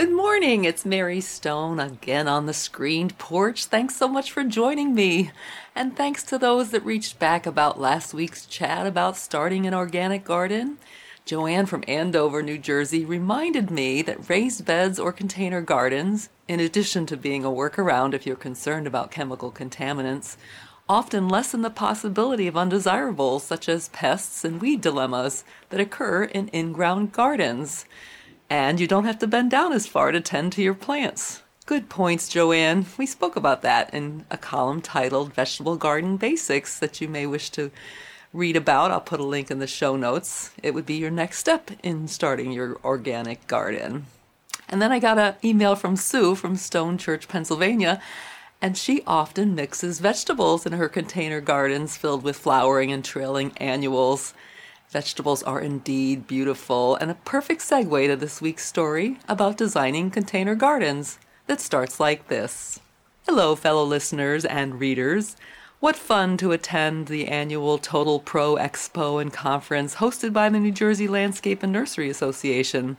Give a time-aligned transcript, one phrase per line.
[0.00, 3.66] Good morning, it's Mary Stone again on the screened porch.
[3.66, 5.30] Thanks so much for joining me.
[5.74, 10.24] And thanks to those that reached back about last week's chat about starting an organic
[10.24, 10.78] garden.
[11.26, 17.04] Joanne from Andover, New Jersey, reminded me that raised beds or container gardens, in addition
[17.04, 20.38] to being a workaround if you're concerned about chemical contaminants,
[20.88, 26.48] often lessen the possibility of undesirables such as pests and weed dilemmas that occur in
[26.48, 27.84] in ground gardens.
[28.50, 31.42] And you don't have to bend down as far to tend to your plants.
[31.66, 32.86] Good points, Joanne.
[32.98, 37.50] We spoke about that in a column titled Vegetable Garden Basics that you may wish
[37.50, 37.70] to
[38.32, 38.90] read about.
[38.90, 40.50] I'll put a link in the show notes.
[40.64, 44.06] It would be your next step in starting your organic garden.
[44.68, 48.02] And then I got an email from Sue from Stone Church, Pennsylvania,
[48.60, 54.34] and she often mixes vegetables in her container gardens filled with flowering and trailing annuals.
[54.90, 60.56] Vegetables are indeed beautiful and a perfect segue to this week's story about designing container
[60.56, 62.80] gardens that starts like this.
[63.24, 65.36] Hello, fellow listeners and readers.
[65.78, 70.72] What fun to attend the annual Total Pro Expo and conference hosted by the New
[70.72, 72.96] Jersey Landscape and Nursery Association.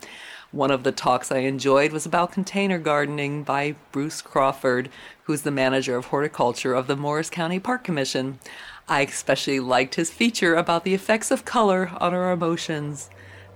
[0.52, 4.90] One of the talks I enjoyed was about container gardening by Bruce Crawford,
[5.24, 8.40] who's the manager of horticulture of the Morris County Park Commission.
[8.88, 13.10] I especially liked his feature about the effects of color on our emotions.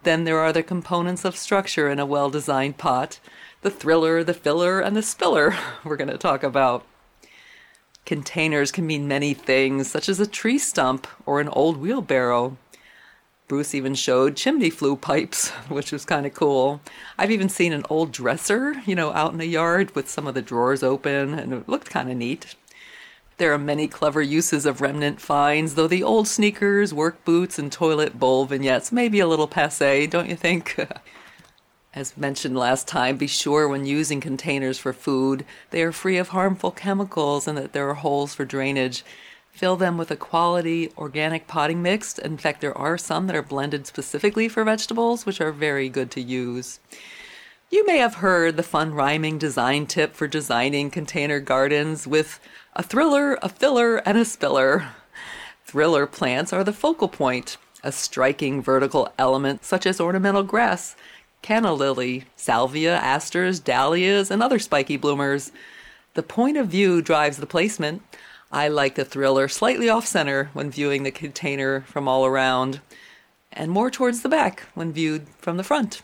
[0.03, 3.19] Then there are the components of structure in a well designed pot
[3.61, 6.85] the thriller, the filler, and the spiller we're going to talk about.
[8.05, 12.57] Containers can mean many things, such as a tree stump or an old wheelbarrow.
[13.47, 16.81] Bruce even showed chimney flue pipes, which was kind of cool.
[17.17, 20.35] I've even seen an old dresser, you know, out in the yard with some of
[20.35, 22.55] the drawers open, and it looked kind of neat.
[23.37, 27.69] There are many clever uses of remnant finds, though the old sneakers, work boots, and
[27.69, 30.79] toilet bowl vignettes may be a little passe, don't you think?
[31.93, 36.29] As mentioned last time, be sure when using containers for food, they are free of
[36.29, 39.03] harmful chemicals and that there are holes for drainage.
[39.51, 42.17] Fill them with a quality organic potting mix.
[42.17, 46.11] In fact, there are some that are blended specifically for vegetables, which are very good
[46.11, 46.79] to use.
[47.71, 52.39] You may have heard the fun rhyming design tip for designing container gardens with
[52.75, 54.89] a thriller, a filler, and a spiller.
[55.65, 60.95] Thriller plants are the focal point, a striking vertical element such as ornamental grass,
[61.41, 65.51] canna lily, salvia, asters, dahlias, and other spiky bloomers.
[66.15, 68.01] The point of view drives the placement.
[68.51, 72.81] I like the thriller slightly off center when viewing the container from all around,
[73.53, 76.01] and more towards the back when viewed from the front.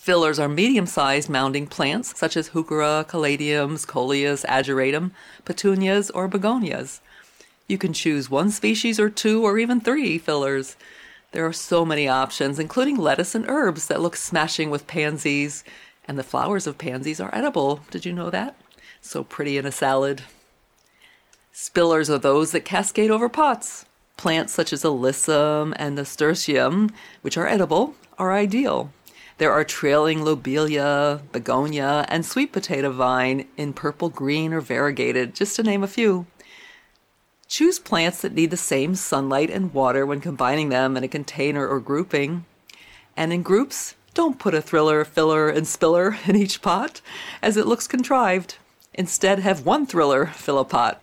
[0.00, 5.10] Fillers are medium sized mounding plants such as heuchera, caladiums, coleus, ageratum,
[5.44, 7.00] petunias, or begonias.
[7.68, 10.74] You can choose one species or two or even three fillers.
[11.32, 15.64] There are so many options, including lettuce and herbs that look smashing with pansies,
[16.08, 17.80] and the flowers of pansies are edible.
[17.90, 18.56] Did you know that?
[19.02, 20.22] So pretty in a salad.
[21.52, 23.84] Spillers are those that cascade over pots.
[24.16, 26.88] Plants such as alyssum and nasturtium,
[27.20, 28.90] which are edible, are ideal.
[29.40, 35.56] There are trailing lobelia, begonia, and sweet potato vine in purple, green, or variegated, just
[35.56, 36.26] to name a few.
[37.48, 41.66] Choose plants that need the same sunlight and water when combining them in a container
[41.66, 42.44] or grouping.
[43.16, 47.00] And in groups, don't put a thriller, filler, and spiller in each pot,
[47.40, 48.58] as it looks contrived.
[48.92, 51.00] Instead, have one thriller fill a pot.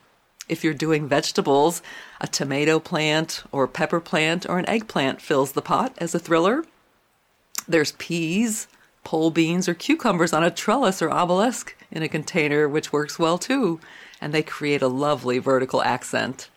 [0.48, 1.81] If you're doing vegetables,
[2.22, 6.66] a tomato plant or pepper plant or an eggplant fills the pot as a thriller.
[7.68, 8.68] There's peas,
[9.04, 13.38] pole beans, or cucumbers on a trellis or obelisk in a container, which works well
[13.38, 13.80] too,
[14.22, 16.50] and they create a lovely vertical accent.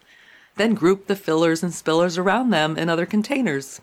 [0.56, 3.80] Then group the fillers and spillers around them in other containers.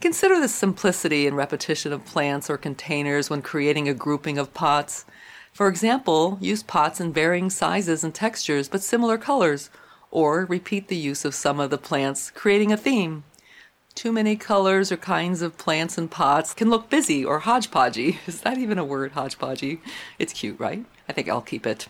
[0.00, 5.06] Consider the simplicity and repetition of plants or containers when creating a grouping of pots.
[5.52, 9.70] For example, use pots in varying sizes and textures but similar colors,
[10.10, 13.24] or repeat the use of some of the plants, creating a theme.
[13.96, 18.18] Too many colors or kinds of plants and pots can look busy or hodgepodgey.
[18.26, 19.78] Is that even a word, hodgepodgey?
[20.18, 20.84] It's cute, right?
[21.08, 21.88] I think I'll keep it.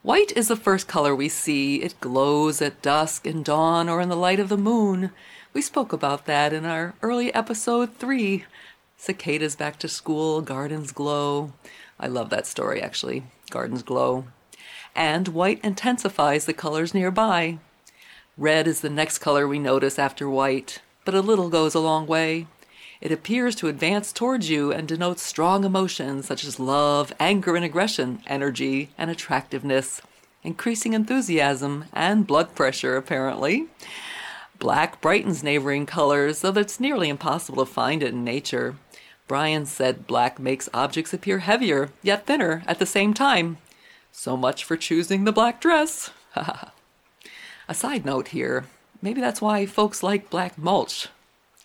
[0.00, 1.82] White is the first color we see.
[1.82, 5.10] It glows at dusk and dawn or in the light of the moon.
[5.52, 8.44] We spoke about that in our early episode three
[8.96, 11.52] Cicadas back to school, gardens glow.
[12.00, 13.24] I love that story actually.
[13.50, 14.24] Gardens glow.
[14.94, 17.58] and white intensifies the colors nearby.
[18.38, 22.06] Red is the next color we notice after white, but a little goes a long
[22.06, 22.46] way.
[23.00, 27.64] It appears to advance towards you and denotes strong emotions such as love, anger and
[27.64, 30.02] aggression, energy and attractiveness,
[30.42, 33.68] increasing enthusiasm, and blood pressure, apparently.
[34.58, 38.76] Black brightens neighboring colors, though it's nearly impossible to find it in nature.
[39.28, 43.58] Brian said black makes objects appear heavier, yet thinner, at the same time.
[44.10, 46.10] So much for choosing the black dress.
[47.68, 48.64] A side note here
[49.06, 51.08] maybe that's why folks like black mulch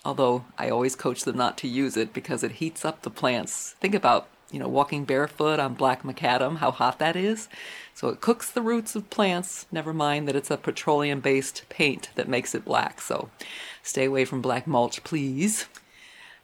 [0.04, 3.76] although I always coach them not to use it because it heats up the plants.
[3.80, 7.48] Think about, you know, walking barefoot on black macadam, how hot that is.
[7.94, 12.10] So it cooks the roots of plants, never mind that it's a petroleum based paint
[12.16, 13.02] that makes it black.
[13.02, 13.30] So
[13.84, 15.68] stay away from black mulch, please.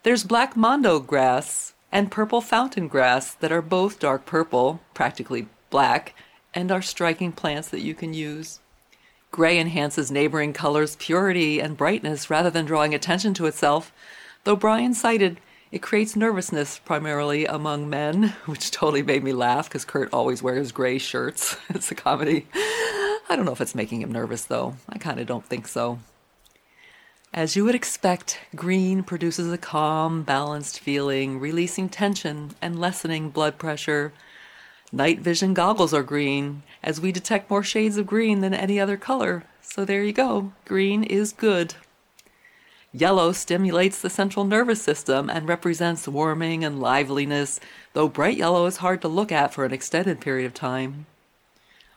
[0.03, 6.13] There's black mondo grass and purple fountain grass that are both dark purple, practically black,
[6.53, 8.59] and are striking plants that you can use.
[9.31, 13.91] Gray enhances neighboring colors' purity and brightness rather than drawing attention to itself,
[14.43, 15.39] though Brian cited
[15.69, 20.71] it creates nervousness primarily among men, which totally made me laugh because Kurt always wears
[20.71, 21.57] gray shirts.
[21.69, 22.47] it's a comedy.
[22.53, 24.75] I don't know if it's making him nervous though.
[24.87, 25.99] I kind of don't think so.
[27.33, 33.57] As you would expect, green produces a calm, balanced feeling, releasing tension and lessening blood
[33.57, 34.13] pressure.
[34.91, 38.95] Night vision goggles are green, as we detect more shades of green than any other
[38.95, 39.43] color.
[39.61, 40.53] So there you go.
[40.65, 41.75] Green is good.
[42.93, 47.59] Yellow stimulates the central nervous system and represents warming and liveliness,
[47.91, 51.05] though bright yellow is hard to look at for an extended period of time.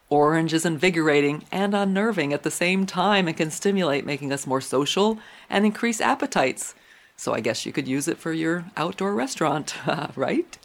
[0.09, 4.61] Orange is invigorating and unnerving at the same time and can stimulate, making us more
[4.61, 6.75] social and increase appetites.
[7.17, 9.77] So I guess you could use it for your outdoor restaurant,
[10.17, 10.59] right?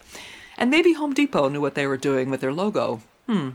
[0.57, 3.02] And maybe Home Depot knew what they were doing with their logo.
[3.28, 3.52] Hmm.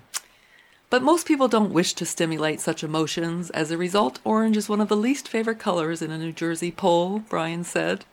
[0.91, 3.49] But most people don't wish to stimulate such emotions.
[3.51, 6.73] As a result, orange is one of the least favorite colors in a New Jersey
[6.73, 8.05] poll, Brian said.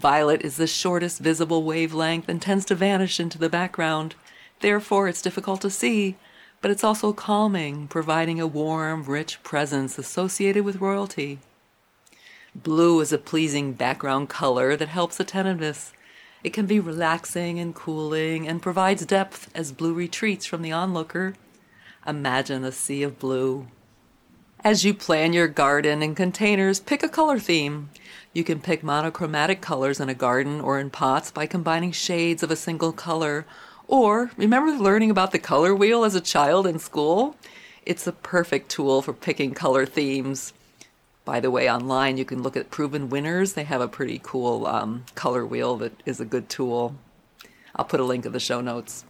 [0.00, 4.16] Violet is the shortest visible wavelength and tends to vanish into the background.
[4.60, 6.16] Therefore, it's difficult to see,
[6.60, 11.38] but it's also calming, providing a warm, rich presence associated with royalty.
[12.54, 15.92] Blue is a pleasing background color that helps attentiveness.
[16.44, 21.34] It can be relaxing and cooling and provides depth as blue retreats from the onlooker.
[22.06, 23.68] Imagine a sea of blue.
[24.64, 27.90] As you plan your garden and containers, pick a color theme.
[28.32, 32.50] You can pick monochromatic colors in a garden or in pots by combining shades of
[32.50, 33.44] a single color.
[33.86, 37.36] Or remember learning about the color wheel as a child in school?
[37.84, 40.52] It's a perfect tool for picking color themes.
[41.24, 43.52] By the way, online you can look at proven winners.
[43.52, 46.96] They have a pretty cool um, color wheel that is a good tool.
[47.76, 49.04] I'll put a link in the show notes.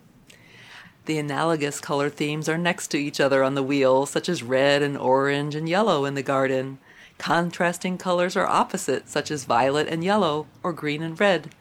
[1.07, 4.83] The analogous color themes are next to each other on the wheel, such as red
[4.83, 6.79] and orange and yellow in the garden.
[7.19, 11.55] Contrasting colors are opposite, such as violet and yellow, or green and red.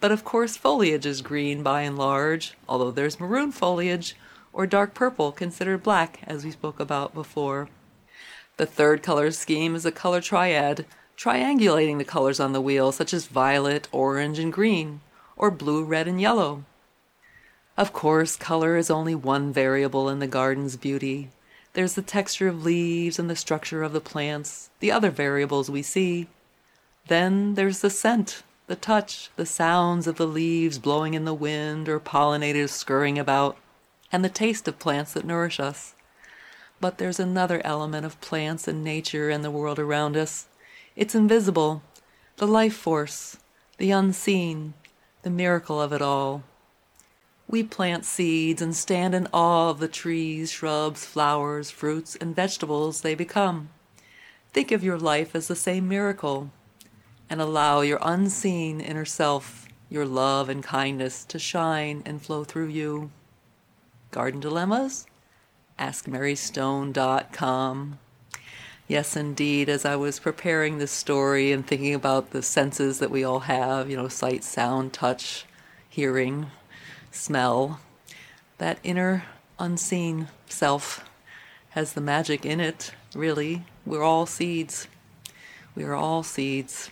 [0.00, 4.16] But of course, foliage is green by and large, although there's maroon foliage,
[4.52, 7.68] or dark purple considered black, as we spoke about before.
[8.60, 10.84] The third color scheme is a color triad,
[11.16, 15.00] triangulating the colors on the wheel, such as violet, orange, and green,
[15.34, 16.64] or blue, red, and yellow.
[17.78, 21.30] Of course, color is only one variable in the garden's beauty.
[21.72, 25.80] There's the texture of leaves and the structure of the plants, the other variables we
[25.80, 26.26] see.
[27.08, 31.88] Then there's the scent, the touch, the sounds of the leaves blowing in the wind
[31.88, 33.56] or pollinators scurrying about,
[34.12, 35.94] and the taste of plants that nourish us.
[36.80, 40.46] But there's another element of plants and nature and the world around us.
[40.96, 41.82] It's invisible,
[42.36, 43.36] the life force,
[43.76, 44.74] the unseen,
[45.22, 46.42] the miracle of it all.
[47.46, 53.00] We plant seeds and stand in awe of the trees, shrubs, flowers, fruits, and vegetables
[53.00, 53.68] they become.
[54.52, 56.50] Think of your life as the same miracle
[57.28, 62.68] and allow your unseen inner self, your love and kindness to shine and flow through
[62.68, 63.10] you.
[64.10, 65.06] Garden Dilemmas?
[65.80, 67.98] AskMaryStone.com.
[68.86, 69.68] Yes, indeed.
[69.68, 73.88] As I was preparing this story and thinking about the senses that we all have,
[73.88, 75.46] you know, sight, sound, touch,
[75.88, 76.50] hearing,
[77.10, 77.80] smell,
[78.58, 79.24] that inner
[79.58, 81.08] unseen self
[81.70, 83.64] has the magic in it, really.
[83.86, 84.88] We're all seeds.
[85.74, 86.90] We are all seeds.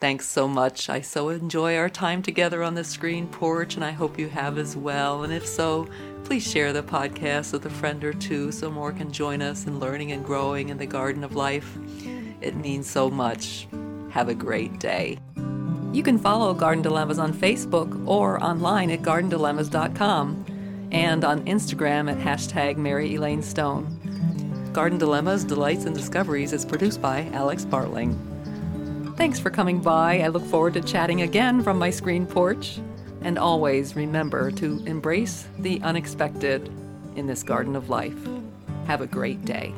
[0.00, 0.88] Thanks so much.
[0.88, 4.56] I so enjoy our time together on the screen porch, and I hope you have
[4.56, 5.24] as well.
[5.24, 5.88] And if so,
[6.24, 9.80] please share the podcast with a friend or two so more can join us in
[9.80, 11.76] learning and growing in the garden of life.
[12.40, 13.66] It means so much.
[14.10, 15.18] Have a great day.
[15.92, 20.46] You can follow Garden Dilemmas on Facebook or online at gardendilemmas.com.
[20.92, 24.70] and on Instagram at hashtag Mary Elaine Stone.
[24.72, 28.16] Garden Dilemmas, Delights, and Discoveries is produced by Alex Bartling.
[29.16, 30.20] Thanks for coming by.
[30.20, 32.80] I look forward to chatting again from my screen porch.
[33.22, 36.70] And always remember to embrace the unexpected
[37.16, 38.16] in this garden of life.
[38.86, 39.74] Have a great day.